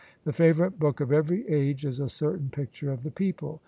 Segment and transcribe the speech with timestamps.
[0.23, 3.59] The favourite book of every age is a certain picture of the people.